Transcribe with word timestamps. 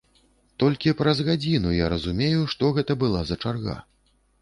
Толькі 0.63 0.93
праз 1.01 1.21
гадзіну 1.27 1.75
я 1.83 1.91
разумею, 1.95 2.41
што 2.57 2.75
гэта 2.81 2.99
была 3.07 3.25
за 3.33 3.43
чарга. 3.43 3.81